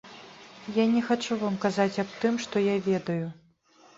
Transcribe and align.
Я 0.77 0.85
не 0.93 1.01
хачу 1.09 1.37
вам 1.43 1.59
казаць 1.67 2.01
аб 2.03 2.15
тым, 2.23 2.33
што 2.45 2.65
я 2.73 2.81
ведаю. 2.89 3.21